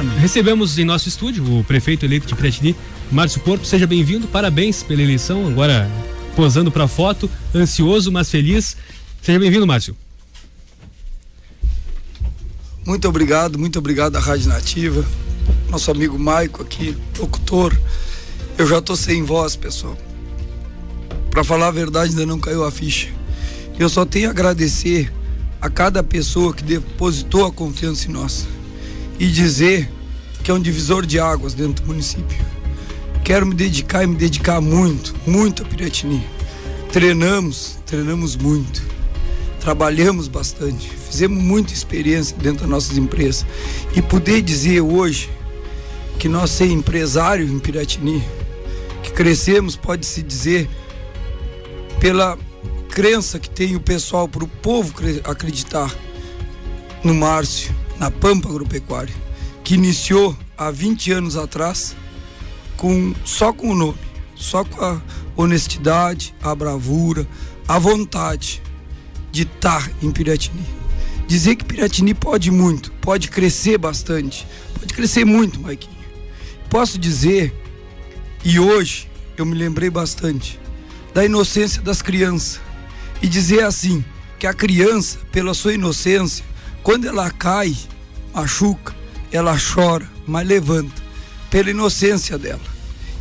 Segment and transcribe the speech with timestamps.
[0.00, 0.18] Exatamente.
[0.18, 2.74] Recebemos em nosso estúdio o prefeito eleito de Piratini,
[3.12, 3.66] Márcio Porto.
[3.66, 5.46] Seja bem-vindo, parabéns pela eleição.
[5.46, 5.90] Agora
[6.34, 8.76] posando para foto, ansioso, mas feliz.
[9.20, 9.94] Seja bem-vindo, Márcio.
[12.86, 15.04] Muito obrigado, muito obrigado à Rádio Nativa,
[15.68, 17.76] nosso amigo Maico aqui, locutor.
[18.56, 19.96] Eu já tô sem voz, pessoal.
[21.30, 23.08] Para falar a verdade, ainda não caiu a ficha.
[23.78, 25.12] Eu só tenho a agradecer
[25.60, 28.46] a cada pessoa que depositou a confiança em nós
[29.20, 29.86] e dizer
[30.42, 32.38] que é um divisor de águas dentro do município.
[33.22, 36.26] Quero me dedicar e me dedicar muito, muito a Piratini.
[36.90, 38.82] Treinamos, treinamos muito.
[39.60, 43.44] Trabalhamos bastante, fizemos muita experiência dentro das nossas empresas.
[43.94, 45.28] E poder dizer hoje
[46.18, 48.24] que nós ser empresário em Piratini,
[49.02, 50.66] que crescemos, pode se dizer,
[52.00, 52.38] pela
[52.88, 54.94] crença que tem o pessoal para o povo
[55.24, 55.94] acreditar
[57.04, 59.14] no Márcio, na Pampa Agropecuária,
[59.62, 61.94] que iniciou há 20 anos atrás
[62.76, 63.98] com só com o nome,
[64.34, 65.02] só com a
[65.36, 67.28] honestidade, a bravura,
[67.68, 68.62] a vontade
[69.30, 70.64] de estar em Piratini.
[71.28, 74.46] Dizer que Piratini pode muito, pode crescer bastante,
[74.78, 76.00] pode crescer muito, Maiquinho.
[76.70, 77.54] Posso dizer,
[78.42, 80.58] e hoje eu me lembrei bastante,
[81.12, 82.60] da inocência das crianças.
[83.22, 84.02] E dizer assim,
[84.38, 86.42] que a criança, pela sua inocência,
[86.82, 87.76] quando ela cai,
[88.34, 88.94] machuca,
[89.32, 91.02] ela chora, mas levanta,
[91.50, 92.60] pela inocência dela.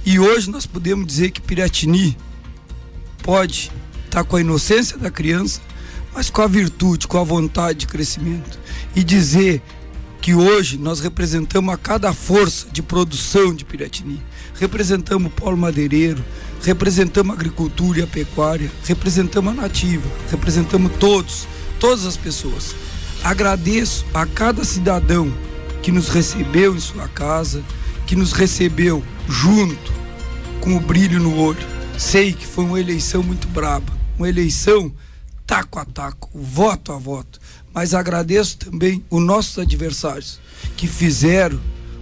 [0.05, 2.17] E hoje nós podemos dizer que Piratini
[3.21, 3.71] pode
[4.05, 5.61] estar tá com a inocência da criança,
[6.13, 8.59] mas com a virtude, com a vontade de crescimento.
[8.95, 9.61] E dizer
[10.21, 14.21] que hoje nós representamos a cada força de produção de Piratini.
[14.59, 16.23] Representamos o polo madeireiro,
[16.61, 21.47] representamos a agricultura e a pecuária, representamos a nativa, representamos todos,
[21.79, 22.75] todas as pessoas.
[23.23, 25.31] Agradeço a cada cidadão
[25.81, 27.63] que nos recebeu em sua casa,
[28.05, 29.93] que nos recebeu junto,
[30.61, 31.67] com o brilho no olho.
[31.97, 34.91] Sei que foi uma eleição muito braba, uma eleição
[35.45, 37.39] taco a taco, voto a voto.
[37.73, 40.39] Mas agradeço também os nossos adversários
[40.77, 41.59] que fizeram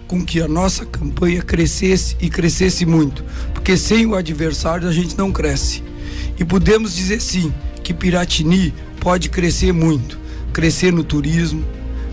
[0.08, 3.24] com que a nossa campanha crescesse e crescesse muito,
[3.54, 5.84] porque sem o adversário a gente não cresce.
[6.40, 7.54] E podemos dizer sim
[7.84, 10.18] que Piratini pode crescer muito,
[10.58, 11.64] crescer no turismo,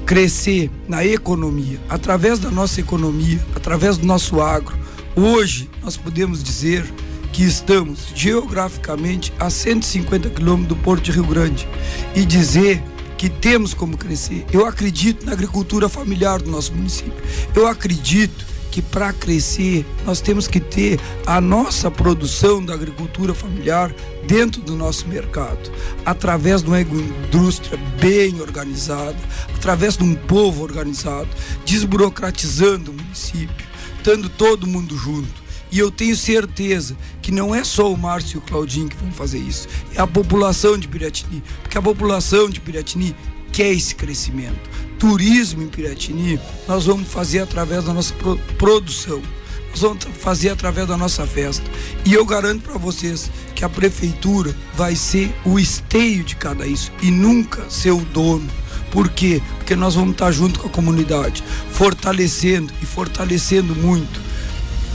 [0.05, 4.77] crescer na economia, através da nossa economia, através do nosso agro.
[5.16, 6.84] Hoje nós podemos dizer
[7.33, 11.66] que estamos geograficamente a 150 quilômetros do Porto de Rio Grande
[12.15, 12.83] e dizer
[13.16, 14.44] que temos como crescer.
[14.53, 17.15] Eu acredito na agricultura familiar do nosso município.
[17.56, 23.94] Eu acredito que para crescer nós temos que ter a nossa produção da agricultura familiar
[24.26, 25.70] dentro do nosso mercado,
[26.04, 29.16] através de uma indústria bem organizada,
[29.54, 31.28] através de um povo organizado,
[31.64, 33.64] desburocratizando o município,
[33.96, 35.44] estando todo mundo junto.
[35.70, 39.12] E eu tenho certeza que não é só o Márcio e o Claudinho que vão
[39.12, 43.14] fazer isso, é a população de Piratini, porque a população de Piratini
[43.54, 48.12] quer esse crescimento turismo em Piratini, nós vamos fazer através da nossa
[48.59, 49.22] produção.
[49.70, 51.65] Nós vamos fazer através da nossa festa.
[52.04, 56.91] E eu garanto para vocês que a prefeitura vai ser o esteio de cada isso
[57.03, 58.48] e nunca ser o dono.
[58.91, 59.42] Por quê?
[59.59, 64.21] Porque nós vamos estar junto com a comunidade, fortalecendo e fortalecendo muito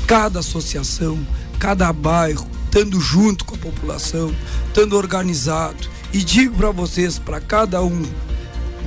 [0.07, 1.19] cada associação,
[1.59, 4.33] cada bairro, estando junto com a população,
[4.67, 5.87] estando organizado.
[6.11, 8.03] E digo para vocês, para cada um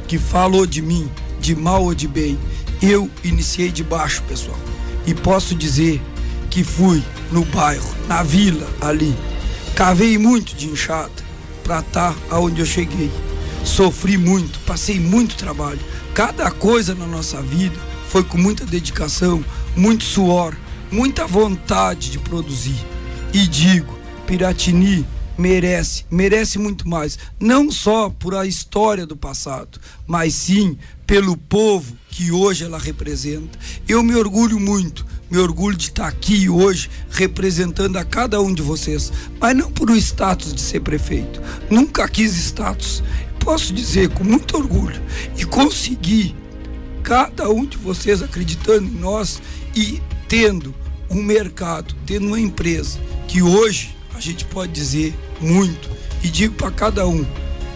[0.06, 1.08] que falou de mim,
[1.40, 2.38] de mal ou de bem,
[2.80, 4.58] eu iniciei de baixo, pessoal.
[5.06, 6.00] E posso dizer
[6.50, 9.16] que fui no bairro, na vila ali.
[9.74, 11.10] Cavei muito de enxada
[11.64, 13.10] para estar tá aonde eu cheguei.
[13.64, 15.80] Sofri muito, passei muito trabalho.
[16.14, 17.76] Cada coisa na nossa vida
[18.08, 19.42] foi com muita dedicação,
[19.74, 20.54] muito suor,
[20.90, 22.84] muita vontade de produzir.
[23.32, 25.06] E digo, Piratini
[25.42, 31.96] merece, merece muito mais, não só por a história do passado, mas sim pelo povo
[32.08, 33.58] que hoje ela representa.
[33.88, 38.62] Eu me orgulho muito, me orgulho de estar aqui hoje representando a cada um de
[38.62, 41.42] vocês, mas não por o status de ser prefeito.
[41.68, 43.02] Nunca quis status.
[43.40, 45.02] Posso dizer com muito orgulho
[45.36, 46.36] e conseguir
[47.02, 49.42] cada um de vocês acreditando em nós
[49.74, 50.72] e tendo
[51.10, 53.92] um mercado, tendo uma empresa que hoje
[54.22, 55.90] gente pode dizer muito
[56.22, 57.24] e digo para cada um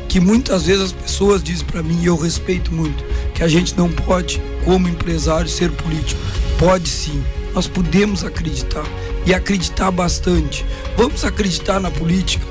[0.08, 3.04] que muitas vezes as pessoas dizem para mim e eu respeito muito
[3.34, 6.20] que a gente não pode como empresário ser político.
[6.58, 7.22] Pode sim.
[7.52, 8.84] Nós podemos acreditar
[9.26, 10.64] e acreditar bastante.
[10.96, 12.44] Vamos acreditar na política.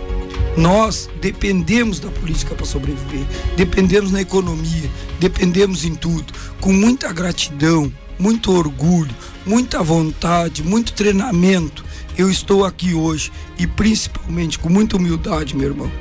[0.57, 3.25] Nós dependemos da política para sobreviver,
[3.57, 4.89] dependemos na economia,
[5.19, 6.33] dependemos em tudo.
[6.61, 9.13] Com muita gratidão, muito orgulho,
[9.45, 11.83] muita vontade, muito treinamento,
[12.17, 15.91] eu estou aqui hoje e principalmente com muita humildade, meu irmão.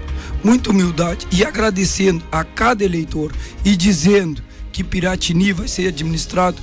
[0.43, 3.33] Muita humildade e agradecendo a cada eleitor
[3.65, 6.61] e dizendo que Piratini vai ser administrado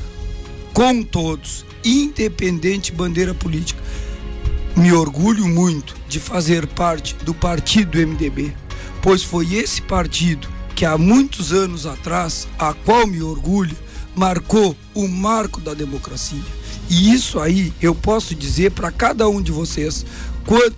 [0.73, 3.81] com todos, independente bandeira política.
[4.75, 8.53] Me orgulho muito de fazer parte do partido MDB,
[9.01, 13.75] pois foi esse partido que há muitos anos atrás, a qual me orgulho,
[14.15, 16.60] marcou o marco da democracia.
[16.91, 20.05] E isso aí eu posso dizer para cada um de vocês,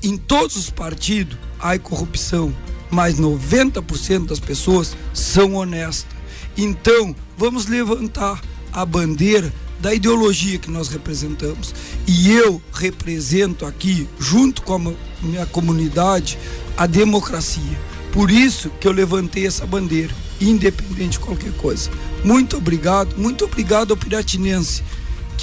[0.04, 2.56] em todos os partidos há corrupção,
[2.92, 6.16] mas 90% das pessoas são honestas.
[6.56, 8.40] Então, vamos levantar
[8.72, 11.74] a bandeira da ideologia que nós representamos.
[12.06, 16.38] E eu represento aqui, junto com a minha comunidade,
[16.78, 17.80] a democracia.
[18.12, 21.90] Por isso que eu levantei essa bandeira, independente de qualquer coisa.
[22.24, 24.84] Muito obrigado, muito obrigado ao Piratinense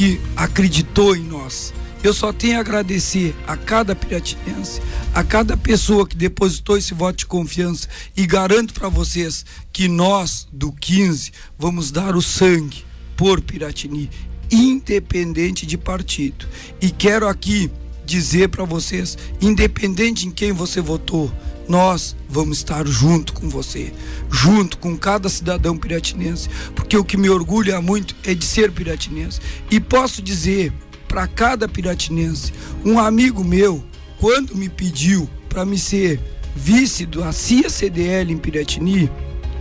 [0.00, 1.74] que acreditou em nós.
[2.02, 4.80] Eu só tenho a agradecer a cada piratinense,
[5.14, 7.86] a cada pessoa que depositou esse voto de confiança
[8.16, 12.82] e garanto para vocês que nós do 15 vamos dar o sangue
[13.14, 14.08] por Piratini
[14.50, 16.48] independente de partido.
[16.80, 17.70] E quero aqui
[18.10, 21.32] dizer para vocês, independente em quem você votou,
[21.68, 23.92] nós vamos estar junto com você,
[24.28, 29.38] junto com cada cidadão piratinense, porque o que me orgulha muito é de ser piratinense.
[29.70, 30.72] E posso dizer
[31.06, 32.52] para cada piratinense,
[32.84, 33.84] um amigo meu,
[34.18, 36.20] quando me pediu para me ser
[36.54, 39.08] vice da CIA CDL em Piratini,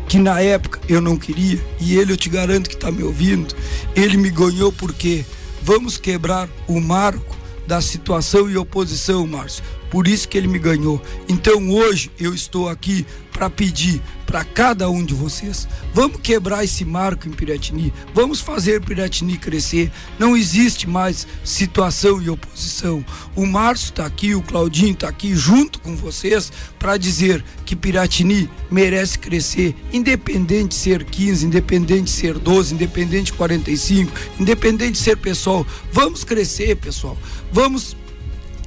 [0.08, 3.56] que na época eu não queria, e ele eu te garanto que está me ouvindo,
[3.96, 5.24] ele me ganhou porque
[5.62, 7.39] vamos quebrar o marco
[7.70, 9.64] da situação e oposição, Márcio.
[9.90, 11.02] Por isso que ele me ganhou.
[11.28, 15.68] Então hoje eu estou aqui para pedir para cada um de vocês.
[15.94, 17.92] Vamos quebrar esse marco em Piratini.
[18.14, 19.92] Vamos fazer Piratini crescer.
[20.20, 23.04] Não existe mais situação e oposição.
[23.36, 28.50] O Márcio está aqui, o Claudinho está aqui junto com vocês para dizer que Piratini
[28.70, 35.00] merece crescer, independente de ser 15, independente de ser 12, independente de 45, independente de
[35.00, 35.66] ser pessoal.
[35.92, 37.18] Vamos crescer, pessoal.
[37.52, 37.96] Vamos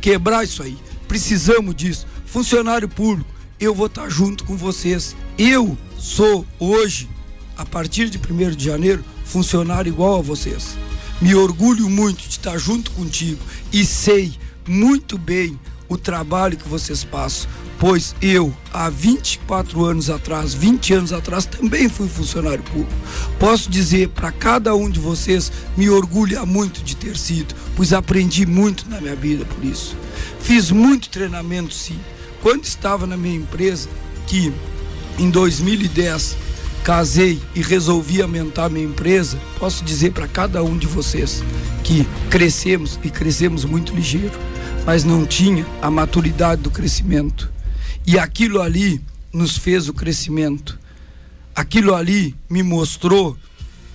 [0.00, 0.76] quebrar isso aí.
[1.12, 2.06] Precisamos disso.
[2.24, 3.28] Funcionário público,
[3.60, 5.14] eu vou estar junto com vocês.
[5.36, 7.06] Eu sou hoje,
[7.54, 10.74] a partir de 1 de janeiro, funcionário igual a vocês.
[11.20, 13.38] Me orgulho muito de estar junto contigo
[13.70, 14.32] e sei
[14.66, 17.50] muito bem o trabalho que vocês passam,
[17.82, 22.92] pois eu, há 24 anos atrás, 20 anos atrás, também fui funcionário público.
[23.40, 28.46] Posso dizer para cada um de vocês, me orgulha muito de ter sido, pois aprendi
[28.46, 29.96] muito na minha vida por isso.
[30.38, 31.98] Fiz muito treinamento, sim
[32.40, 33.88] quando estava na minha empresa,
[34.28, 34.52] que
[35.18, 36.36] em 2010
[36.82, 41.42] casei e resolvi aumentar minha empresa, posso dizer para cada um de vocês
[41.82, 44.38] que crescemos e crescemos muito ligeiro,
[44.86, 47.50] mas não tinha a maturidade do crescimento.
[48.06, 49.00] E aquilo ali
[49.32, 50.78] nos fez o crescimento.
[51.54, 53.36] Aquilo ali me mostrou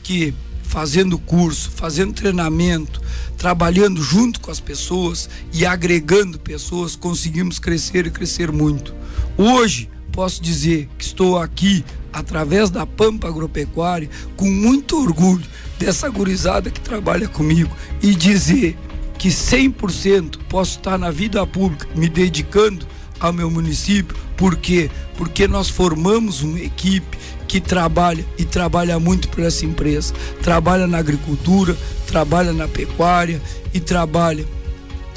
[0.02, 0.34] que
[0.64, 3.02] fazendo curso, fazendo treinamento,
[3.38, 8.94] trabalhando junto com as pessoas e agregando pessoas, conseguimos crescer e crescer muito.
[9.38, 15.46] Hoje, posso dizer que estou aqui através da Pampa Agropecuária com muito orgulho
[15.78, 18.78] dessa gurizada que trabalha comigo e dizer
[19.18, 22.88] que 100% posso estar na vida pública me dedicando
[23.20, 24.90] ao meu município, por quê?
[25.18, 30.14] Porque nós formamos uma equipe que trabalha e trabalha muito para essa empresa.
[30.42, 33.42] Trabalha na agricultura, trabalha na pecuária
[33.74, 34.46] e trabalha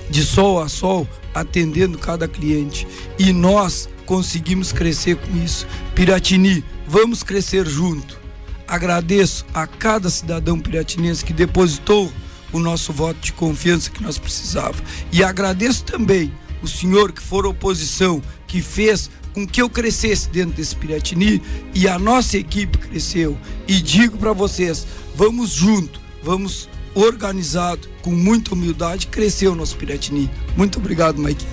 [0.09, 2.87] de sol a sol atendendo cada cliente.
[3.19, 5.67] E nós conseguimos crescer com isso.
[5.95, 8.19] Piratini, vamos crescer junto.
[8.67, 12.13] Agradeço a cada cidadão piratinense que depositou
[12.53, 14.83] o nosso voto de confiança que nós precisávamos.
[15.13, 20.57] E agradeço também o senhor que for oposição, que fez com que eu crescesse dentro
[20.57, 21.41] desse Piratini
[21.75, 23.37] e a nossa equipe cresceu.
[23.69, 30.29] E digo para vocês, vamos junto, vamos organizado, com muita humildade, crescer o nosso Piratini.
[30.57, 31.47] Muito obrigado, Mike.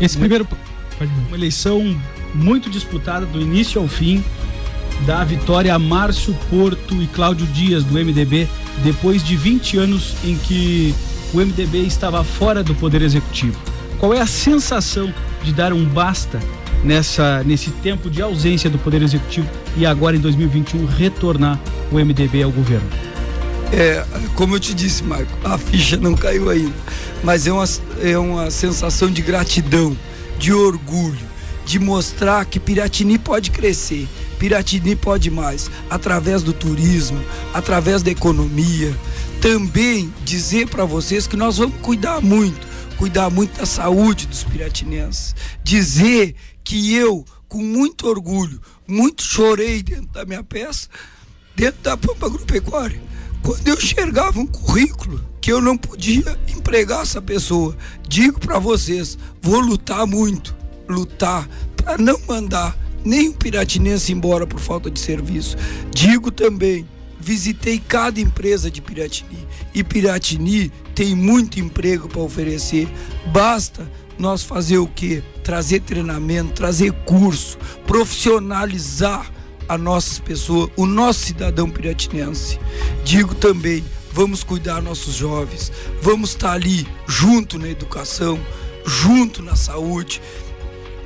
[0.00, 0.46] Esse primeiro
[1.28, 1.96] uma eleição
[2.34, 4.22] muito disputada do início ao fim,
[5.06, 8.48] da vitória a Márcio Porto e Cláudio Dias do MDB,
[8.82, 10.94] depois de 20 anos em que
[11.32, 13.58] o MDB estava fora do poder executivo.
[13.98, 15.12] Qual é a sensação
[15.42, 16.40] de dar um basta
[16.84, 21.58] nessa, nesse tempo de ausência do Poder Executivo e agora em 2021 retornar
[21.90, 22.88] o MDB ao governo?
[23.72, 24.04] É,
[24.36, 26.74] como eu te disse, Marco, a ficha não caiu ainda,
[27.24, 27.64] mas é uma,
[28.00, 29.96] é uma sensação de gratidão,
[30.38, 31.26] de orgulho,
[31.66, 37.20] de mostrar que Piratini pode crescer, Piratini pode mais, através do turismo,
[37.52, 38.94] através da economia,
[39.40, 42.67] também dizer para vocês que nós vamos cuidar muito,
[42.98, 45.34] cuidar muito da saúde dos piratinenses.
[45.62, 50.88] Dizer que eu, com muito orgulho, muito chorei dentro da minha peça,
[51.54, 53.00] dentro da Pampa Agropecuária,
[53.42, 57.76] quando eu enxergava um currículo que eu não podia empregar essa pessoa.
[58.06, 60.54] Digo para vocês, vou lutar muito,
[60.88, 65.56] lutar para não mandar nenhum piratinense embora por falta de serviço.
[65.94, 66.86] Digo também,
[67.20, 69.47] visitei cada empresa de Piratini
[69.80, 72.88] e Piratini tem muito emprego para oferecer.
[73.32, 75.22] Basta nós fazer o que?
[75.44, 77.56] Trazer treinamento, trazer curso,
[77.86, 79.30] profissionalizar
[79.68, 82.58] as nossas pessoas, o nosso cidadão piratinense.
[83.04, 85.70] Digo também, vamos cuidar nossos jovens,
[86.02, 88.38] vamos estar ali junto na educação,
[88.84, 90.20] junto na saúde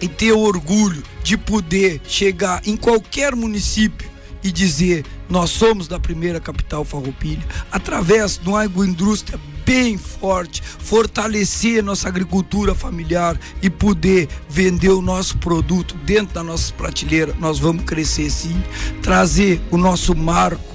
[0.00, 4.11] e ter orgulho de poder chegar em qualquer município
[4.42, 7.42] e dizer nós somos da primeira capital farroupilha.
[7.70, 15.38] Através de uma agroindústria bem forte, fortalecer nossa agricultura familiar e poder vender o nosso
[15.38, 18.60] produto dentro da nossa prateleira, nós vamos crescer sim,
[19.00, 20.72] trazer o nosso marco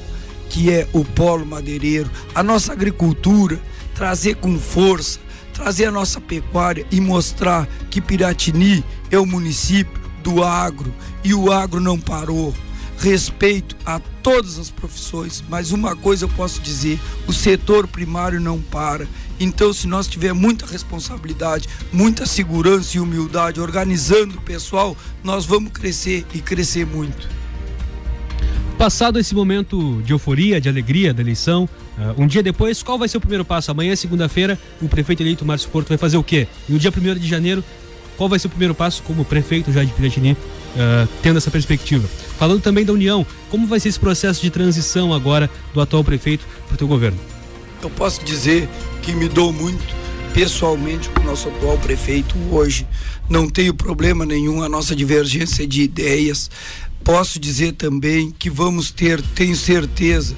[0.50, 3.60] que é o polo madeireiro, a nossa agricultura,
[3.94, 5.20] trazer com força,
[5.54, 10.94] trazer a nossa pecuária e mostrar que Piratini é o município do agro
[11.24, 12.54] e o agro não parou
[12.98, 18.60] respeito a todas as profissões, mas uma coisa eu posso dizer: o setor primário não
[18.60, 19.08] para.
[19.40, 25.72] Então, se nós tivermos muita responsabilidade, muita segurança e humildade, organizando o pessoal, nós vamos
[25.72, 27.30] crescer e crescer muito.
[28.78, 33.08] Passado esse momento de euforia, de alegria da eleição, uh, um dia depois, qual vai
[33.08, 33.72] ser o primeiro passo?
[33.72, 36.48] Amanhã, segunda-feira, o prefeito eleito Márcio Porto vai fazer o quê?
[36.70, 37.64] E no dia 1 de janeiro,
[38.18, 40.38] qual vai ser o primeiro passo como prefeito já de Piratini,
[40.76, 42.08] uh, tendo essa perspectiva?
[42.38, 46.46] Falando também da União, como vai ser esse processo de transição agora do atual prefeito
[46.68, 47.20] para o teu governo?
[47.82, 48.68] Eu posso dizer
[49.02, 49.84] que me dou muito
[50.34, 52.88] pessoalmente com o nosso atual prefeito hoje.
[53.30, 56.50] Não tenho problema nenhum, a nossa divergência de ideias.
[57.04, 60.36] Posso dizer também que vamos ter, tenho certeza,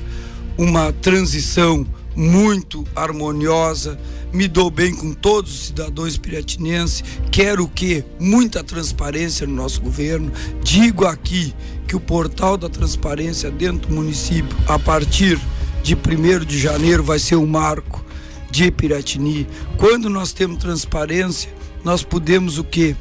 [0.58, 1.86] uma transição
[2.20, 3.98] muito harmoniosa
[4.32, 10.32] me dou bem com todos os cidadãos piratinenses, quero que muita transparência no nosso governo.
[10.64, 11.54] Digo aqui
[11.88, 15.40] que o portal da transparência dentro do município, a partir
[15.82, 18.06] de 1 de janeiro, vai ser um marco
[18.52, 19.48] de Piratini.
[19.78, 21.52] Quando nós temos transparência,
[21.84, 22.96] nós podemos o que?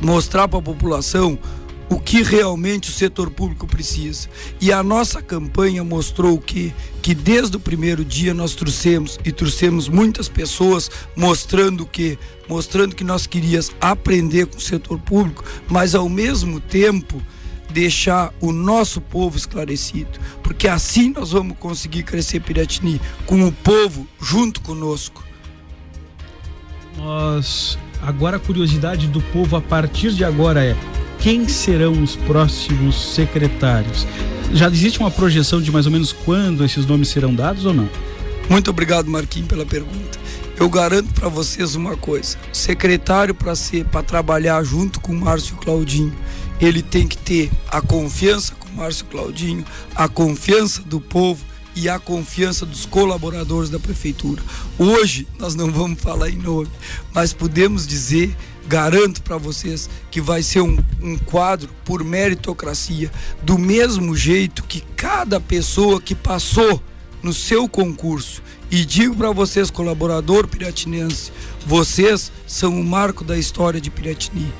[0.00, 1.38] Mostrar para a população
[1.92, 4.26] o que realmente o setor público precisa.
[4.58, 6.72] E a nossa campanha mostrou que
[7.02, 12.18] que desde o primeiro dia nós trouxemos e trouxemos muitas pessoas mostrando que
[12.48, 17.20] mostrando que nós queríamos aprender com o setor público, mas ao mesmo tempo
[17.70, 24.06] deixar o nosso povo esclarecido, porque assim nós vamos conseguir crescer Piratini com o povo
[24.20, 25.24] junto conosco.
[26.96, 30.76] Nós agora a curiosidade do povo a partir de agora é
[31.22, 34.04] quem serão os próximos secretários?
[34.52, 37.88] Já existe uma projeção de mais ou menos quando esses nomes serão dados ou não?
[38.50, 40.18] Muito obrigado, Marquinhos, pela pergunta.
[40.58, 45.54] Eu garanto para vocês uma coisa: secretário para ser para trabalhar junto com o Márcio
[45.56, 46.12] Claudinho,
[46.60, 49.64] ele tem que ter a confiança com o Márcio Claudinho,
[49.94, 51.44] a confiança do povo
[51.76, 54.42] e a confiança dos colaboradores da prefeitura.
[54.76, 56.68] Hoje nós não vamos falar em nome,
[57.14, 58.36] mas podemos dizer
[58.72, 63.12] garanto para vocês que vai ser um, um quadro por meritocracia,
[63.42, 66.82] do mesmo jeito que cada pessoa que passou
[67.22, 68.42] no seu concurso.
[68.70, 71.30] E digo para vocês, colaborador piratinense,
[71.66, 74.50] vocês são o marco da história de Piratini.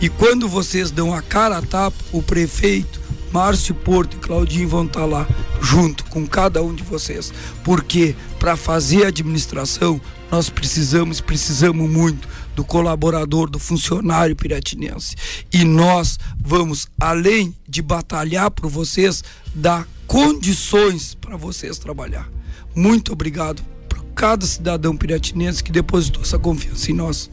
[0.00, 2.97] E quando vocês dão a cara a tapa, o prefeito,
[3.32, 5.26] Márcio Porto e Claudinho vão estar tá lá
[5.60, 7.32] junto com cada um de vocês.
[7.62, 15.16] Porque para fazer a administração, nós precisamos, precisamos muito do colaborador, do funcionário piratinense.
[15.52, 19.22] E nós vamos, além de batalhar por vocês,
[19.54, 22.28] dar condições para vocês trabalhar.
[22.74, 27.30] Muito obrigado por cada cidadão piratinense que depositou essa confiança em nós.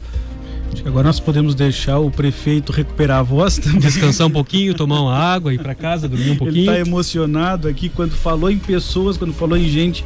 [0.84, 3.80] Agora nós podemos deixar o prefeito recuperar a voz também.
[3.80, 6.70] Descansar um pouquinho, tomar uma água, ir para casa, dormir um pouquinho.
[6.70, 10.04] Ele está emocionado aqui quando falou em pessoas, quando falou em gente,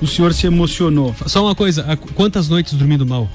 [0.00, 1.14] o senhor se emocionou.
[1.26, 1.84] Só uma coisa,
[2.14, 3.28] quantas noites dormindo mal?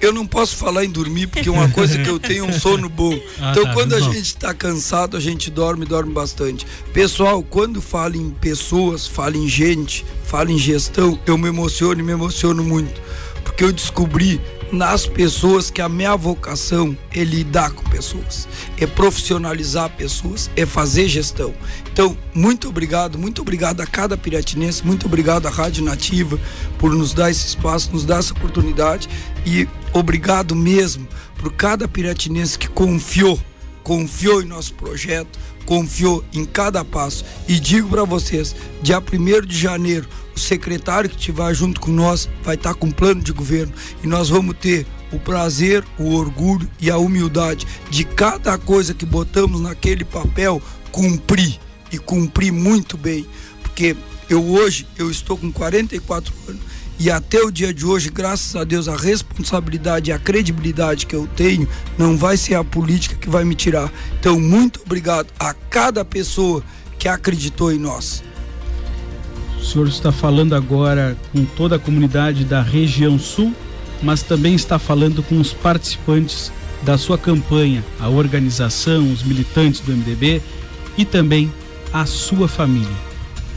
[0.00, 2.88] eu não posso falar em dormir porque uma coisa que eu tenho é um sono
[2.88, 3.18] bom.
[3.40, 4.12] Ah, então tá, quando a bom.
[4.12, 6.66] gente está cansado, a gente dorme, dorme bastante.
[6.92, 12.02] Pessoal, quando fala em pessoas, fala em gente, fala em gestão, eu me emociono e
[12.02, 13.00] me emociono muito.
[13.44, 14.40] Porque eu descobri
[14.72, 18.46] nas pessoas que a minha vocação é lidar com pessoas,
[18.78, 21.54] é profissionalizar pessoas, é fazer gestão.
[21.92, 26.38] Então, muito obrigado, muito obrigado a cada piratinense, muito obrigado à Rádio Nativa
[26.78, 29.08] por nos dar esse espaço, nos dar essa oportunidade
[29.46, 31.08] e obrigado mesmo
[31.38, 33.38] por cada piratinense que confiou,
[33.82, 37.24] confiou em nosso projeto, confiou em cada passo.
[37.46, 40.08] E digo para vocês, dia 1 de janeiro,
[40.38, 44.28] o secretário que estiver junto com nós vai estar com plano de governo e nós
[44.28, 50.04] vamos ter o prazer, o orgulho e a humildade de cada coisa que botamos naquele
[50.04, 51.58] papel cumprir
[51.90, 53.26] e cumprir muito bem,
[53.62, 53.96] porque
[54.30, 56.62] eu hoje eu estou com 44 anos
[57.00, 61.14] e até o dia de hoje, graças a Deus, a responsabilidade e a credibilidade que
[61.14, 63.92] eu tenho não vai ser a política que vai me tirar.
[64.18, 66.62] Então, muito obrigado a cada pessoa
[66.98, 68.24] que acreditou em nós.
[69.60, 73.52] O senhor está falando agora com toda a comunidade da região sul,
[74.02, 79.92] mas também está falando com os participantes da sua campanha, a organização, os militantes do
[79.92, 80.40] MDB
[80.96, 81.52] e também
[81.92, 82.96] a sua família.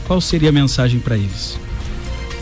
[0.06, 1.58] Qual seria a mensagem para eles?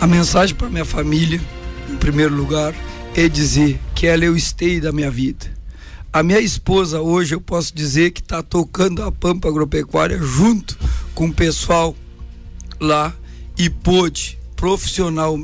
[0.01, 1.41] A mensagem para minha família,
[1.89, 2.75] em primeiro lugar,
[3.15, 5.47] é dizer que ela é o esteio da minha vida.
[6.13, 10.77] A minha esposa hoje eu posso dizer que está tocando a Pampa Agropecuária junto
[11.15, 11.95] com o pessoal
[12.81, 13.15] lá
[13.61, 15.39] e pôde profissional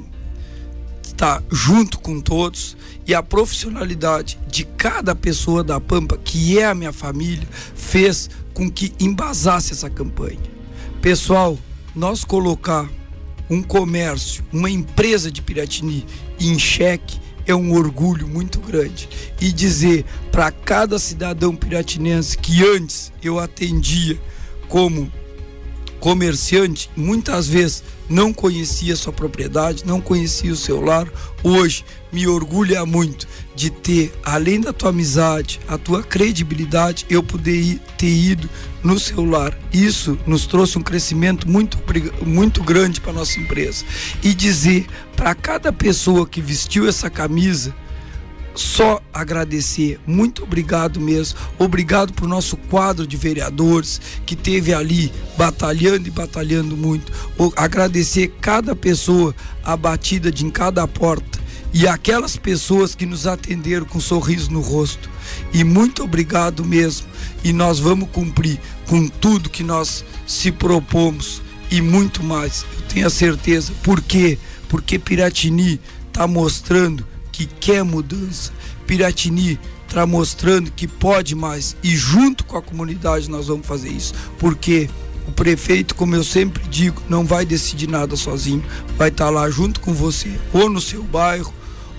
[1.02, 2.74] estar junto com todos
[3.06, 8.70] e a profissionalidade de cada pessoa da Pampa, que é a minha família, fez com
[8.70, 10.40] que embasasse essa campanha.
[11.02, 11.58] Pessoal,
[11.94, 12.88] nós colocar
[13.50, 16.06] um comércio, uma empresa de Piratini
[16.40, 19.10] em xeque é um orgulho muito grande.
[19.38, 24.18] E dizer para cada cidadão piratinense que antes eu atendia
[24.68, 25.12] como
[26.00, 31.08] comerciante, muitas vezes não conhecia sua propriedade, não conhecia o seu lar.
[31.42, 37.56] Hoje me orgulha muito de ter, além da tua amizade, a tua credibilidade, eu poder
[37.56, 38.48] ir, ter ido
[38.82, 39.58] no seu lar.
[39.72, 41.78] Isso nos trouxe um crescimento muito,
[42.24, 43.84] muito grande para nossa empresa.
[44.22, 44.86] E dizer
[45.16, 47.74] para cada pessoa que vestiu essa camisa,
[48.56, 50.00] só agradecer.
[50.06, 51.38] Muito obrigado mesmo.
[51.58, 57.12] Obrigado para o nosso quadro de vereadores que teve ali batalhando e batalhando muito.
[57.54, 61.38] Agradecer cada pessoa abatida de em cada porta
[61.72, 65.10] e aquelas pessoas que nos atenderam com um sorriso no rosto.
[65.52, 67.06] E muito obrigado mesmo.
[67.44, 72.64] E nós vamos cumprir com tudo que nós se propomos e muito mais.
[72.76, 73.72] Eu tenho a certeza.
[73.82, 74.38] Por quê?
[74.68, 75.78] Porque Piratini
[76.08, 78.50] está mostrando que quer mudança.
[78.86, 81.76] Piratini está mostrando que pode mais.
[81.82, 84.88] E junto com a comunidade nós vamos fazer isso, porque
[85.28, 88.64] o prefeito, como eu sempre digo, não vai decidir nada sozinho,
[88.96, 91.52] vai estar tá lá junto com você, ou no seu bairro,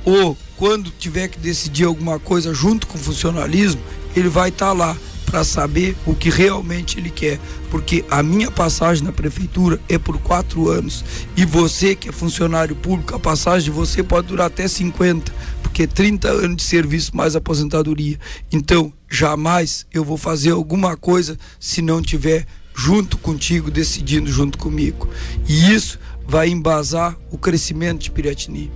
[0.03, 3.81] ou quando tiver que decidir alguma coisa junto com o funcionalismo,
[4.15, 7.37] ele vai estar tá lá para saber o que realmente ele quer.
[7.69, 11.03] Porque a minha passagem na prefeitura é por quatro anos.
[11.35, 15.85] E você que é funcionário público, a passagem de você pode durar até 50, porque
[15.85, 18.17] 30 anos de serviço mais aposentadoria.
[18.51, 25.09] Então, jamais eu vou fazer alguma coisa se não tiver junto contigo, decidindo junto comigo.
[25.47, 28.71] E isso vai embasar o crescimento de Piratini.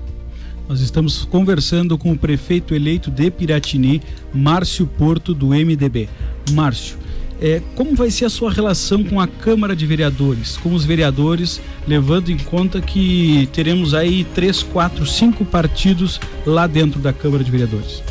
[0.72, 4.02] Nós estamos conversando com o prefeito eleito de Piratini,
[4.34, 6.08] Márcio Porto, do MDB.
[6.52, 6.98] Márcio,
[7.42, 11.60] é, como vai ser a sua relação com a Câmara de Vereadores, com os vereadores,
[11.86, 17.52] levando em conta que teremos aí três, quatro, cinco partidos lá dentro da Câmara de
[17.52, 18.02] Vereadores?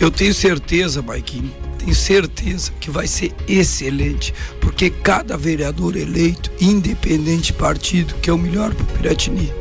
[0.00, 7.52] Eu tenho certeza, Maiquinho, tenho certeza que vai ser excelente, porque cada vereador eleito, independente
[7.52, 9.52] partido, que é o melhor para o Piratini.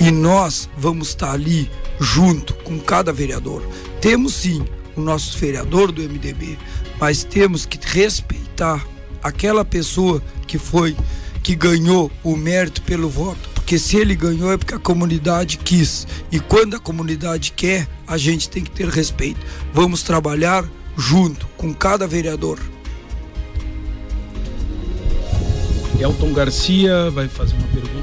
[0.00, 1.68] E nós vamos estar ali
[2.00, 3.62] junto com cada vereador.
[4.00, 4.64] Temos sim
[4.96, 6.58] o nosso vereador do MDB,
[7.00, 8.84] mas temos que respeitar
[9.22, 10.96] aquela pessoa que foi
[11.42, 16.06] que ganhou o mérito pelo voto, porque se ele ganhou é porque a comunidade quis.
[16.30, 19.40] E quando a comunidade quer, a gente tem que ter respeito.
[19.72, 22.58] Vamos trabalhar junto com cada vereador.
[26.00, 27.97] Elton Garcia vai fazer uma pergunta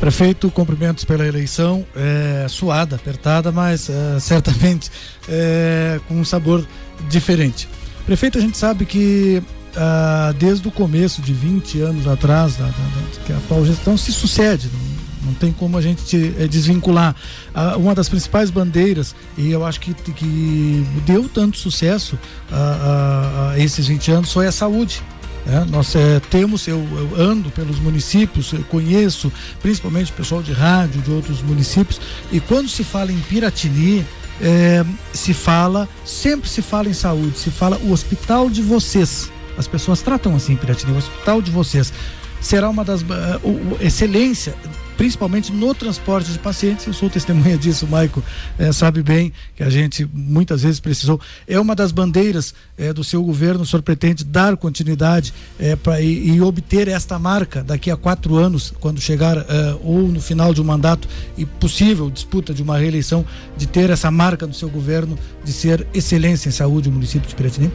[0.00, 0.50] prefeito.
[0.50, 4.90] Cumprimentos pela eleição, é, suada, apertada, mas é, certamente
[5.28, 6.66] é, com um sabor
[7.08, 7.68] diferente.
[8.04, 9.42] Prefeito, a gente sabe que
[9.76, 13.96] ah, desde o começo de 20 anos atrás, da, da, da, que a atual gestão
[13.96, 17.14] se sucede, não, não tem como a gente te, é, desvincular.
[17.54, 22.18] Ah, uma das principais bandeiras, e eu acho que, que deu tanto sucesso
[22.50, 25.02] a, a, a esses 20 anos, foi a saúde
[25.48, 29.32] É, nós é, temos, eu, eu, ando pelos municípios, conheço
[29.62, 32.00] principalmente o pessoal de rádio de outros municípios,
[32.32, 34.04] e quando se fala em Piratini,
[34.40, 39.30] é, se fala, sempre se fala em saúde, se fala o hospital de vocês.
[39.56, 41.92] As pessoas tratam assim Piratini, o hospital de vocês.
[42.40, 43.00] Será uma das.
[43.00, 44.54] Uh, excelência
[44.96, 46.86] principalmente no transporte de pacientes.
[46.86, 48.22] Eu sou testemunha disso, Maico
[48.58, 51.20] é, sabe bem que a gente muitas vezes precisou.
[51.46, 56.00] É uma das bandeiras é, do seu governo, o senhor pretende dar continuidade é, pra,
[56.00, 59.36] e, e, obter esta marca daqui a quatro anos, quando chegar
[59.82, 63.24] ou no final de um mandato e possível disputa de uma reeleição,
[63.56, 67.34] de ter essa marca do seu governo de ser excelência em saúde o município de
[67.34, 67.72] Piratini?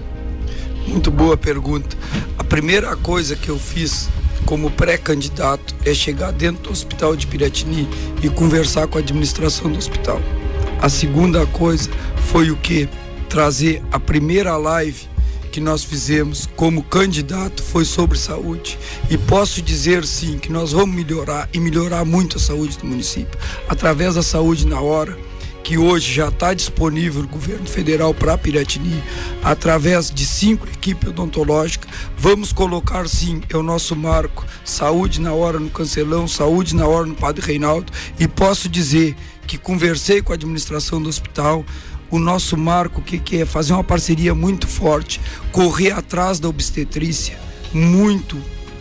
[0.88, 1.96] Muito boa pergunta.
[2.38, 4.10] A primeira coisa que eu fiz
[4.46, 7.88] como pré-candidato é chegar dentro do hospital de Piratini
[8.22, 10.22] e conversar com a administração do hospital.
[10.82, 11.90] A segunda coisa
[12.32, 12.90] foi o que?
[13.30, 15.10] Trazer a primeira live
[15.52, 18.80] que nós fizemos como candidato foi sobre saúde.
[19.10, 23.38] E posso dizer sim que nós vamos melhorar e melhorar muito a saúde do município
[23.68, 25.18] através da saúde na hora
[25.64, 29.04] que hoje já está disponível no governo federal para Piratini,
[29.44, 31.90] através de cinco equipes odontológicas.
[32.18, 37.06] Vamos colocar sim, é o nosso marco, saúde na hora no Cancelão, saúde na hora
[37.06, 37.92] no Padre Reinaldo.
[38.20, 41.66] E posso dizer que conversei com a administração do hospital,
[42.10, 45.22] o nosso marco, que, que é fazer uma parceria muito forte,
[45.52, 47.40] correr atrás da obstetrícia,
[47.74, 48.38] muito,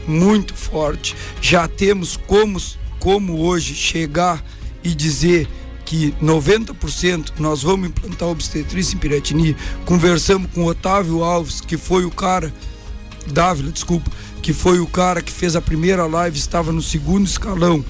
[0.07, 1.15] muito forte.
[1.41, 2.61] Já temos como,
[2.99, 4.45] como hoje chegar
[4.83, 5.49] e dizer
[5.91, 9.57] que 90% nós vamos implantar obstetrícia em Piratini.
[9.85, 12.55] Conversamos com Otávio Alves, que foi o cara,
[13.33, 14.09] Dávila, desculpa,
[14.41, 17.85] que foi o cara que fez a primeira live, estava no segundo escalão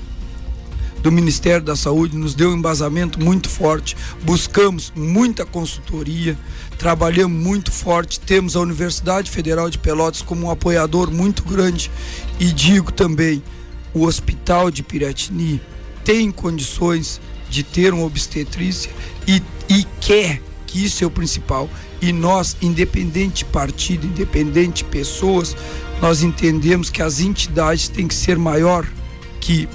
[1.02, 3.94] do Ministério da Saúde, nos deu um embasamento muito forte.
[4.22, 6.38] Buscamos muita consultoria,
[6.78, 8.18] trabalhamos muito forte.
[8.18, 11.90] Temos a Universidade Federal de Pelotas como um apoiador muito grande.
[12.38, 13.42] E digo também:
[13.92, 15.60] o Hospital de Piratini
[16.02, 18.90] tem condições de ter uma obstetrícia
[19.26, 21.68] e, e quer que isso é o principal.
[22.00, 25.54] E nós, independente partido, independente pessoas,
[26.00, 28.86] nós entendemos que as entidades têm que ser maior
[29.40, 29.68] que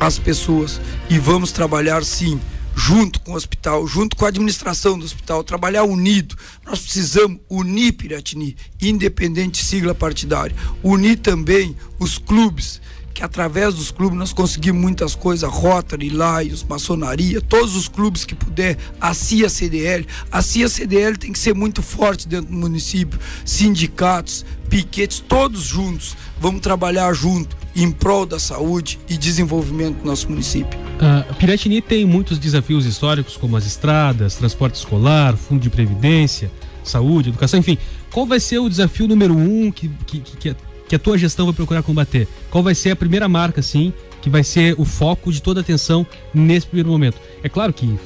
[0.00, 2.40] as pessoas e vamos trabalhar sim
[2.74, 6.36] junto com o hospital, junto com a administração do hospital, trabalhar unido.
[6.64, 12.82] Nós precisamos unir Piratini, independente sigla partidária, unir também os clubes,
[13.16, 18.34] que através dos clubes nós conseguimos muitas coisas, Rotary, Laios, maçonaria, todos os clubes que
[18.34, 20.06] puder, a CIA CDL.
[20.30, 26.14] A CIA CDL tem que ser muito forte dentro do município, sindicatos, piquetes, todos juntos.
[26.38, 30.78] Vamos trabalhar junto em prol da saúde e desenvolvimento do nosso município.
[30.78, 36.50] Uh, Piratini tem muitos desafios históricos, como as estradas, transporte escolar, fundo de previdência,
[36.84, 37.78] saúde, educação, enfim.
[38.12, 40.54] Qual vai ser o desafio número um que, que, que
[40.88, 42.28] que a tua gestão vai procurar combater?
[42.50, 45.62] Qual vai ser a primeira marca, assim, que vai ser o foco de toda a
[45.62, 47.18] atenção nesse primeiro momento?
[47.42, 47.98] É claro que,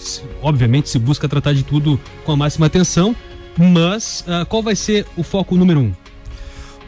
[0.43, 3.15] obviamente, se busca tratar de tudo com a máxima atenção,
[3.57, 5.93] mas uh, qual vai ser o foco número um?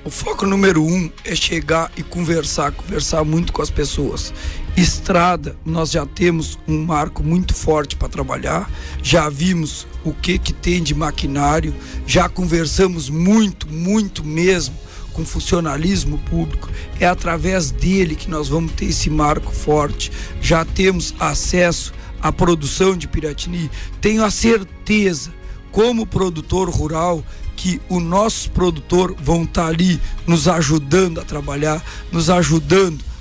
[0.04, 4.34] O foco número um é chegar e conversar, conversar muito com as pessoas.
[4.76, 8.68] Estrada, nós já temos um marco muito forte para trabalhar,
[9.00, 11.72] já vimos o que, que tem de maquinário,
[12.04, 14.74] já conversamos muito, muito mesmo
[15.12, 20.10] com funcionalismo público, é através dele que nós vamos ter esse marco forte.
[20.40, 23.70] Já temos acesso à produção de Piratini.
[24.00, 25.32] Tenho a certeza,
[25.70, 27.24] como produtor rural,
[27.56, 33.11] que os nossos produtores vão estar ali nos ajudando a trabalhar, nos ajudando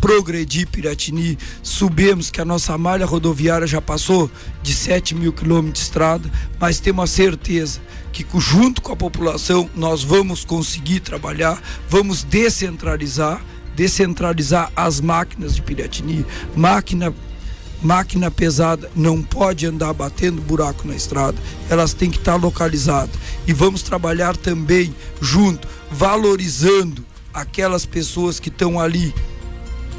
[0.00, 1.38] progredir Piratini.
[1.62, 4.30] Subimos que a nossa malha rodoviária já passou
[4.62, 7.80] de 7 mil quilômetros de estrada, mas temos a certeza
[8.12, 13.40] que junto com a população nós vamos conseguir trabalhar, vamos descentralizar,
[13.76, 16.24] descentralizar as máquinas de Piratini.
[16.56, 17.14] Máquina
[17.82, 23.14] máquina pesada não pode andar batendo buraco na estrada, elas têm que estar localizadas.
[23.46, 29.14] E vamos trabalhar também junto, valorizando aquelas pessoas que estão ali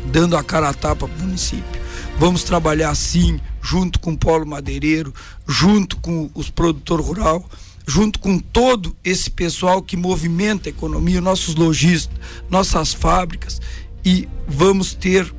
[0.06, 1.82] dando a cara a tapa para o município.
[2.18, 5.14] Vamos trabalhar sim, junto com o polo madeireiro,
[5.48, 7.46] junto com os produtores rural
[7.88, 12.18] junto com todo esse pessoal que movimenta a economia, nossos lojistas,
[12.50, 13.60] nossas fábricas,
[14.06, 15.34] e vamos ter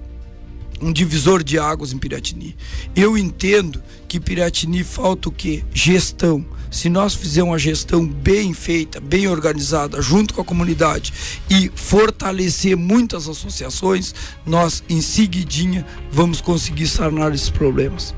[0.81, 2.57] um divisor de águas em Piratini.
[2.95, 5.65] Eu entendo que Piratini falta o quê?
[5.73, 6.45] Gestão.
[6.71, 11.15] Se nós fizermos uma gestão bem feita, bem organizada, junto com a comunidade
[11.49, 18.15] e fortalecer muitas associações, nós em seguidinha vamos conseguir sanar esses problemas.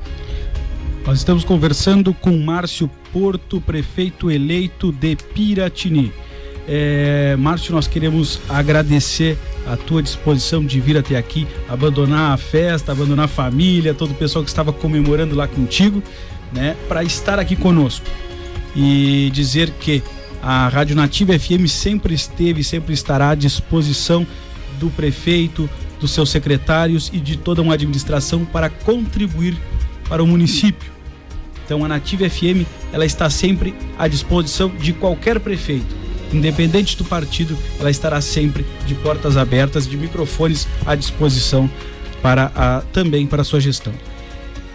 [1.05, 6.11] Nós estamos conversando com Márcio Porto, prefeito eleito de Piratini.
[6.67, 12.91] É, Márcio, nós queremos agradecer a tua disposição de vir até aqui, abandonar a festa,
[12.91, 16.01] abandonar a família, todo o pessoal que estava comemorando lá contigo,
[16.51, 18.05] né, para estar aqui conosco
[18.75, 20.03] e dizer que
[20.41, 24.25] a Rádio Nativa FM sempre esteve, sempre estará à disposição
[24.79, 29.57] do prefeito, dos seus secretários e de toda uma administração para contribuir
[30.07, 30.91] para o município.
[31.65, 35.95] Então a Nativa FM ela está sempre à disposição de qualquer prefeito,
[36.35, 41.69] independente do partido, ela estará sempre de portas abertas, de microfones à disposição
[42.21, 43.93] para a, também para a sua gestão.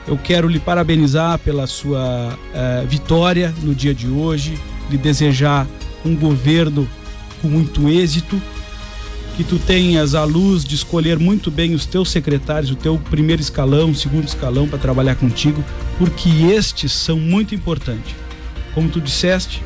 [0.07, 4.59] Eu quero lhe parabenizar pela sua uh, vitória no dia de hoje,
[4.91, 5.67] lhe desejar
[6.05, 6.89] um governo
[7.41, 8.41] com muito êxito
[9.37, 13.41] que tu tenhas a luz de escolher muito bem os teus secretários, o teu primeiro
[13.41, 15.65] escalão, segundo escalão para trabalhar contigo,
[15.97, 18.15] porque estes são muito importantes.
[18.75, 19.63] Como tu disseste,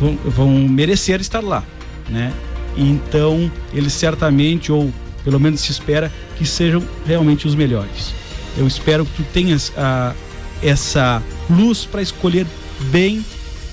[0.00, 1.64] vão, vão merecer estar lá,
[2.08, 2.32] né?
[2.76, 4.92] Então, eles certamente, ou
[5.24, 8.14] pelo menos se espera, que sejam realmente os melhores.
[8.56, 10.14] Eu espero que tu tenhas a,
[10.62, 12.46] essa luz para escolher
[12.90, 13.24] bem,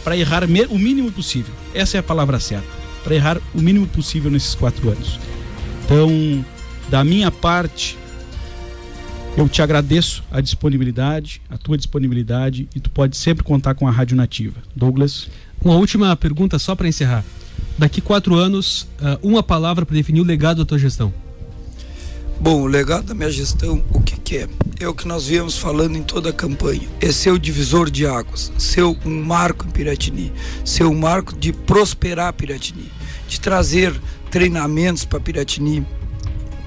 [0.03, 1.53] para errar o mínimo possível.
[1.73, 5.17] Essa é a palavra certa para errar o mínimo possível nesses quatro anos.
[5.85, 6.45] Então,
[6.89, 7.97] da minha parte,
[9.37, 13.91] eu te agradeço a disponibilidade, a tua disponibilidade e tu pode sempre contar com a
[13.91, 14.55] Rádio Nativa.
[14.75, 15.29] Douglas?
[15.63, 17.23] Uma última pergunta só para encerrar.
[17.77, 21.13] Daqui quatro anos, uh, uma palavra para definir o legado da tua gestão.
[22.39, 24.49] Bom, o legado da minha gestão, o que, que, é?
[24.79, 26.87] É o que nós viemos falando em toda a campanha.
[26.99, 30.33] É ser o divisor de águas, ser um marco em Piratini,
[30.65, 32.97] ser um marco de prosperar Piratini
[33.27, 33.93] de trazer
[34.31, 35.85] treinamentos para Piratini,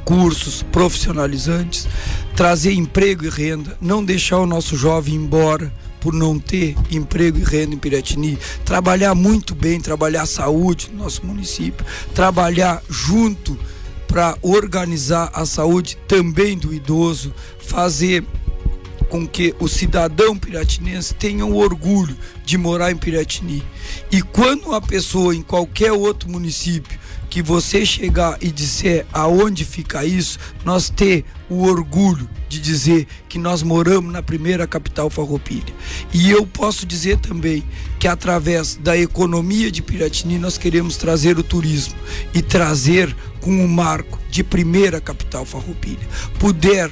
[0.05, 1.89] cursos profissionalizantes,
[2.35, 7.45] trazer emprego e renda, não deixar o nosso jovem embora por não ter emprego e
[7.45, 11.85] renda em Piratini, trabalhar muito bem, trabalhar a saúde no nosso município,
[12.15, 13.59] trabalhar junto
[14.09, 18.25] para organizar a saúde também do idoso, fazer
[19.11, 23.63] com que o cidadão piratinense tenha o orgulho de morar em Piratini.
[24.11, 26.99] E quando uma pessoa em qualquer outro município
[27.31, 33.39] que você chegar e disser aonde fica isso, nós ter o orgulho de dizer que
[33.39, 35.73] nós moramos na primeira capital farroupilha.
[36.13, 37.63] E eu posso dizer também
[38.01, 41.95] que através da economia de Piratini nós queremos trazer o turismo
[42.35, 46.07] e trazer com o marco de primeira capital farroupilha,
[46.39, 46.91] puder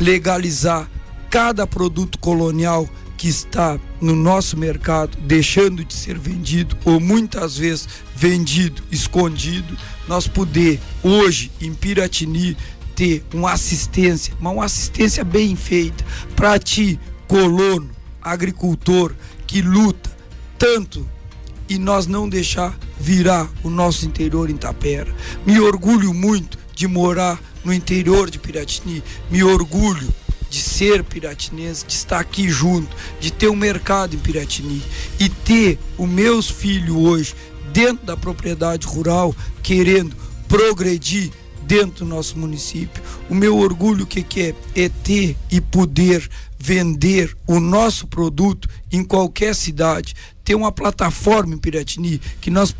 [0.00, 0.90] legalizar
[1.28, 7.88] cada produto colonial que está no nosso mercado deixando de ser vendido ou muitas vezes
[8.14, 9.76] vendido, escondido,
[10.06, 12.56] nós poder hoje em Piratini
[12.94, 17.90] ter uma assistência, uma assistência bem feita para ti, colono,
[18.22, 19.14] agricultor
[19.46, 20.10] que luta
[20.58, 21.06] tanto
[21.68, 25.12] e nós não deixar virar o nosso interior em Tapera.
[25.44, 30.08] Me orgulho muito de morar no interior de Piratini, me orgulho
[30.48, 34.82] de ser piratinense, de estar aqui junto, de ter um mercado em Piratini
[35.18, 37.34] e ter os meus filhos hoje
[37.72, 40.16] dentro da propriedade rural querendo
[40.48, 41.30] progredir
[41.66, 43.02] dentro do nosso município.
[43.28, 44.54] O meu orgulho que, que é,
[44.84, 46.28] é ter e poder
[46.58, 52.74] vender o nosso produto em qualquer cidade, ter uma plataforma em Piratini que nós,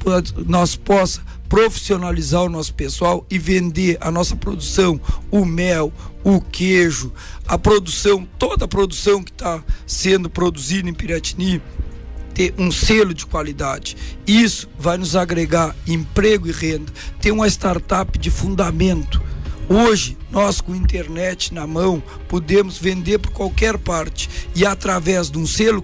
[0.47, 5.93] nós possa profissionalizar o nosso pessoal e vender a nossa produção, o mel,
[6.25, 7.13] o queijo,
[7.47, 11.63] a produção, toda a produção que está sendo produzida em Piratini,
[12.35, 13.97] ter um selo de qualidade.
[14.27, 16.93] Isso vai nos agregar emprego e renda.
[17.21, 19.23] Ter uma startup de fundamento.
[19.69, 25.47] Hoje, nós com internet na mão, podemos vender por qualquer parte e através de um
[25.47, 25.83] selo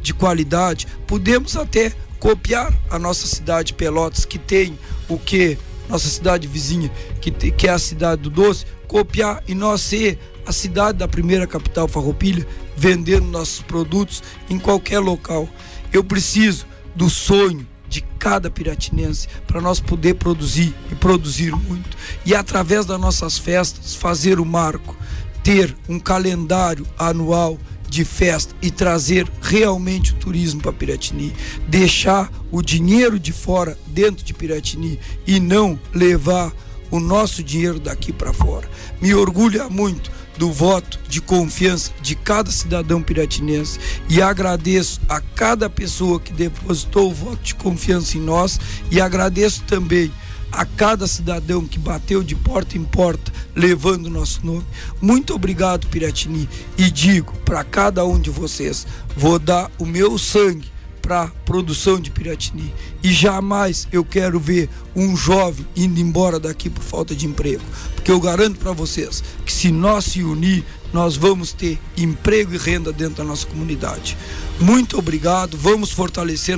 [0.00, 4.78] de qualidade, podemos até copiar a nossa cidade Pelotas, que tem
[5.08, 5.58] o que?
[5.88, 10.52] Nossa cidade vizinha, que, que é a cidade do doce, copiar e nós ser a
[10.52, 15.48] cidade da primeira capital farroupilha, vendendo nossos produtos em qualquer local.
[15.92, 21.96] Eu preciso do sonho de cada piratinense para nós poder produzir e produzir muito.
[22.24, 24.96] E através das nossas festas, fazer o marco,
[25.42, 27.58] ter um calendário anual
[27.90, 31.34] de festa e trazer realmente o turismo para Piratini,
[31.66, 36.52] deixar o dinheiro de fora dentro de Piratini e não levar
[36.90, 38.68] o nosso dinheiro daqui para fora.
[39.00, 45.68] Me orgulha muito do voto de confiança de cada cidadão piratinense e agradeço a cada
[45.68, 48.58] pessoa que depositou o voto de confiança em nós
[48.90, 50.10] e agradeço também
[50.52, 54.64] a cada cidadão que bateu de porta em porta levando o nosso nome.
[55.00, 58.86] Muito obrigado, Piratini, e digo para cada um de vocês:
[59.16, 60.70] vou dar o meu sangue
[61.10, 62.72] para produção de Piratini.
[63.02, 67.64] E jamais eu quero ver um jovem indo embora daqui por falta de emprego.
[67.96, 72.58] Porque eu garanto para vocês que se nós se unir, nós vamos ter emprego e
[72.58, 74.16] renda dentro da nossa comunidade.
[74.60, 75.56] Muito obrigado.
[75.56, 76.56] Vamos fortalecer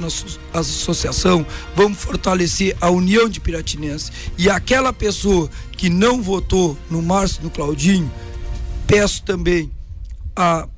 [0.52, 4.12] a associação, vamos fortalecer a união de piratinenses.
[4.36, 8.12] E aquela pessoa que não votou no Márcio no Claudinho,
[8.86, 9.70] peço também
[10.36, 10.68] a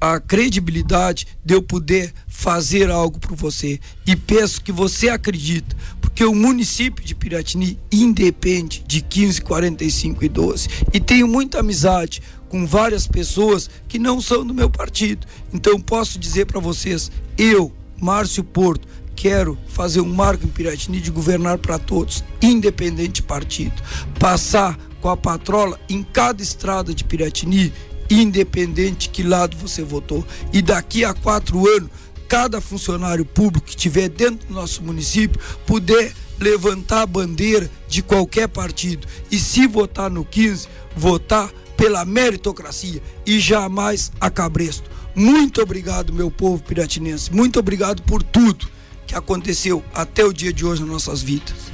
[0.00, 6.24] a credibilidade de eu poder fazer algo por você e peço que você acredita, porque
[6.24, 12.66] o município de Piratini independe de 15, 45 e 12 e tenho muita amizade com
[12.66, 15.26] várias pessoas que não são do meu partido.
[15.52, 21.10] Então posso dizer para vocês, eu, Márcio Porto, quero fazer um marco em Piratini de
[21.10, 23.80] governar para todos, independente de partido.
[24.18, 27.72] Passar com a patrola em cada estrada de Piratini,
[28.20, 30.24] independente que lado você votou.
[30.52, 31.90] E daqui a quatro anos,
[32.28, 38.48] cada funcionário público que estiver dentro do nosso município puder levantar a bandeira de qualquer
[38.48, 39.06] partido.
[39.30, 44.90] E se votar no 15, votar pela meritocracia e jamais a cabresto.
[45.14, 47.32] Muito obrigado, meu povo piratinense.
[47.32, 48.66] Muito obrigado por tudo
[49.06, 51.71] que aconteceu até o dia de hoje nas nossas vidas.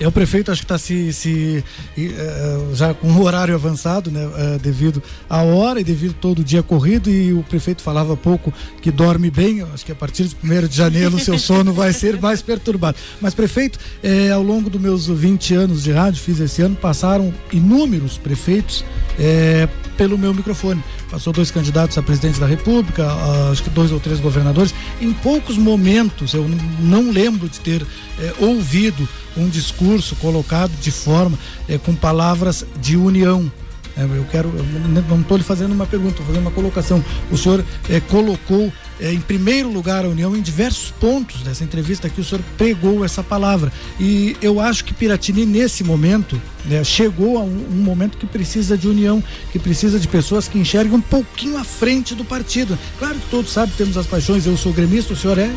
[0.00, 1.62] É, o prefeito acho que está se, se
[1.98, 6.44] uh, já com um horário avançado, né, uh, devido à hora e devido todo o
[6.44, 7.10] dia corrido.
[7.10, 9.62] E o prefeito falava há pouco que dorme bem.
[9.74, 12.96] Acho que a partir de 1 de janeiro o seu sono vai ser mais perturbado.
[13.20, 17.32] Mas, prefeito, é, ao longo dos meus 20 anos de rádio, fiz esse ano, passaram
[17.52, 18.82] inúmeros prefeitos
[19.18, 20.82] é, pelo meu microfone.
[21.10, 23.04] Passou dois candidatos a presidente da República,
[23.50, 24.72] acho que dois ou três governadores.
[25.00, 26.46] Em poucos momentos, eu
[26.78, 27.84] não lembro de ter
[28.18, 31.36] é, ouvido um discurso colocado de forma
[31.68, 33.50] é, com palavras de união.
[33.96, 37.04] É, eu quero, eu não estou lhe fazendo uma pergunta, estou fazendo uma colocação.
[37.28, 37.64] O senhor
[38.08, 42.42] colocou é, em primeiro lugar a União em diversos pontos dessa entrevista que o senhor
[42.56, 43.72] pregou essa palavra.
[43.98, 48.76] E eu acho que Piratini, nesse momento, né, chegou a um, um, momento que precisa
[48.76, 52.78] de união, que precisa de pessoas que enxerguem um pouquinho à frente do partido.
[52.98, 55.50] Claro que todos sabem, temos as paixões, eu sou gremista, o senhor é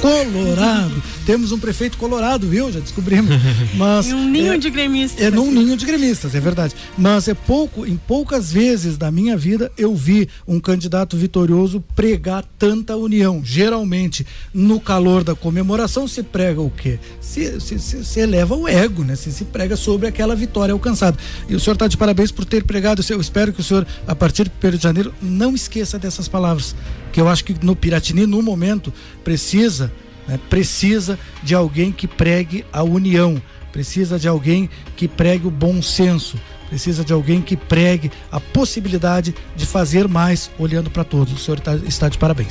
[0.00, 1.02] Colorado.
[1.26, 2.72] Temos um prefeito colorado, viu?
[2.72, 3.30] Já descobrimos.
[3.74, 5.20] Mas e um ninho é, de gremistas.
[5.20, 6.74] É num ninho de gremistas, é verdade.
[6.96, 12.44] Mas é pouco, em poucas vezes da minha vida eu vi um candidato vitorioso pregar
[12.58, 13.42] tanta união.
[13.44, 16.98] Geralmente, no calor da comemoração, se prega o quê?
[17.20, 19.16] Se, se, se, se eleva o ego, né?
[19.16, 21.18] Se, se prega sobre aquela vitória alcançada.
[21.48, 23.04] E o senhor está de parabéns por ter pregado.
[23.08, 26.74] Eu espero que o senhor, a partir de 1 de janeiro, não esqueça dessas palavras
[27.18, 29.92] que eu acho que no Piratini, no momento, precisa,
[30.28, 35.82] né, precisa de alguém que pregue a união, precisa de alguém que pregue o bom
[35.82, 41.32] senso, precisa de alguém que pregue a possibilidade de fazer mais olhando para todos.
[41.32, 42.50] O senhor tá, está de parabéns.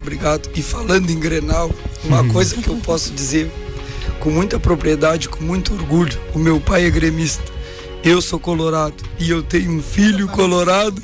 [0.00, 0.48] Obrigado.
[0.54, 1.68] E falando em Grenal,
[2.04, 2.28] uma uhum.
[2.28, 3.50] coisa que eu posso dizer
[4.20, 7.55] com muita propriedade, com muito orgulho, o meu pai é gremista.
[8.06, 11.02] Eu sou colorado e eu tenho um filho colorado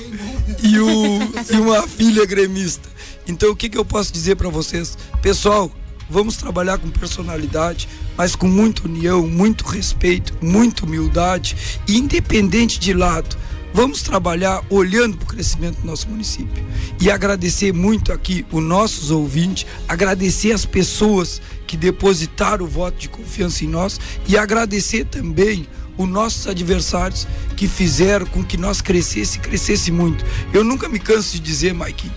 [0.63, 1.19] e, o,
[1.53, 2.89] e uma filha gremista.
[3.27, 4.97] Então o que, que eu posso dizer para vocês?
[5.21, 5.69] Pessoal,
[6.09, 11.57] vamos trabalhar com personalidade, mas com muita união, muito respeito, muita humildade,
[11.89, 13.37] independente de lado.
[13.75, 16.65] Vamos trabalhar olhando para o crescimento do nosso município.
[17.01, 23.09] E agradecer muito aqui os nossos ouvintes, agradecer as pessoas que depositaram o voto de
[23.09, 29.39] confiança em nós e agradecer também os nossos adversários que fizeram com que nós crescesse
[29.39, 30.25] crescesse muito.
[30.53, 32.11] Eu nunca me canso de dizer, Mike,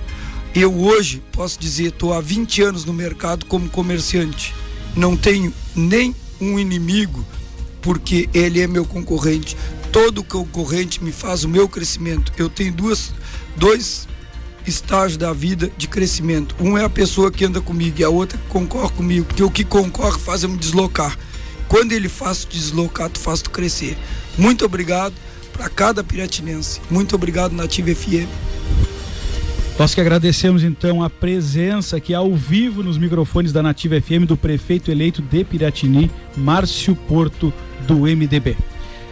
[0.54, 4.54] eu hoje posso dizer, estou há 20 anos no mercado como comerciante.
[4.96, 7.26] Não tenho nem um inimigo,
[7.86, 9.56] porque ele é meu concorrente.
[9.92, 12.34] Todo concorrente me faz o meu crescimento.
[12.36, 13.14] Eu tenho duas,
[13.56, 14.08] dois
[14.66, 16.56] estágios da vida de crescimento.
[16.60, 19.52] Um é a pessoa que anda comigo e a outra que concorre comigo, porque o
[19.52, 21.16] que concorre faz eu me deslocar.
[21.68, 23.96] Quando ele faz te deslocar, tu faz tu crescer.
[24.36, 25.14] Muito obrigado
[25.54, 26.82] para cada piratinense.
[26.90, 28.28] Muito obrigado, Nativa FM.
[29.78, 34.38] Nós que agradecemos então a presença aqui ao vivo nos microfones da Nativa FM do
[34.38, 37.54] prefeito eleito de Piratini, Márcio Porto,
[37.86, 38.75] do MDB.